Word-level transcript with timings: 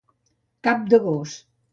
Cap 0.67 0.87
de 0.93 0.99
gos. 1.03 1.35